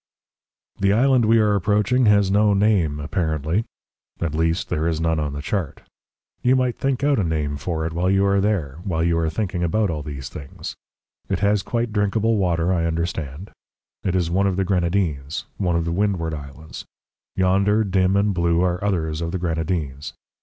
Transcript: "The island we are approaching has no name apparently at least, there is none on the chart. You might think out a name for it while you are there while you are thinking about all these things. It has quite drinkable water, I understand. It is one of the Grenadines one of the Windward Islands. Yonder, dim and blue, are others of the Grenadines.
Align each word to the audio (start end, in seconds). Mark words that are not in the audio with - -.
"The 0.79 0.93
island 0.93 1.25
we 1.25 1.37
are 1.37 1.53
approaching 1.53 2.07
has 2.07 2.31
no 2.31 2.55
name 2.55 2.99
apparently 2.99 3.65
at 4.19 4.33
least, 4.33 4.69
there 4.69 4.87
is 4.87 4.99
none 4.99 5.19
on 5.19 5.33
the 5.33 5.43
chart. 5.43 5.83
You 6.41 6.55
might 6.55 6.75
think 6.79 7.03
out 7.03 7.19
a 7.19 7.23
name 7.23 7.55
for 7.55 7.85
it 7.85 7.93
while 7.93 8.09
you 8.09 8.25
are 8.25 8.41
there 8.41 8.79
while 8.83 9.03
you 9.03 9.15
are 9.19 9.29
thinking 9.29 9.61
about 9.61 9.91
all 9.91 10.01
these 10.01 10.27
things. 10.27 10.73
It 11.29 11.37
has 11.41 11.61
quite 11.61 11.93
drinkable 11.93 12.37
water, 12.37 12.73
I 12.73 12.85
understand. 12.87 13.51
It 14.03 14.15
is 14.15 14.31
one 14.31 14.47
of 14.47 14.55
the 14.55 14.65
Grenadines 14.65 15.45
one 15.57 15.75
of 15.75 15.85
the 15.85 15.91
Windward 15.91 16.33
Islands. 16.33 16.83
Yonder, 17.35 17.83
dim 17.83 18.15
and 18.15 18.33
blue, 18.33 18.61
are 18.63 18.83
others 18.83 19.21
of 19.21 19.31
the 19.31 19.37
Grenadines. 19.37 20.13